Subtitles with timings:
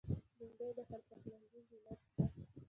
[0.37, 2.23] بېنډۍ د هر پخلنځي زینت ده